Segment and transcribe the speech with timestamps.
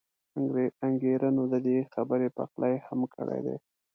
[0.87, 3.57] انګېرنو د دې خبرې پخلی هم کړی دی.